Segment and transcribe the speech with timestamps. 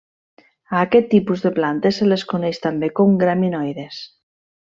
[0.77, 4.01] A aquest tipus de plantes se les coneix també com graminoides.